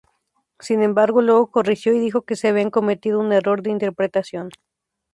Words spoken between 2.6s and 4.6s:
cometido un error de interpretación.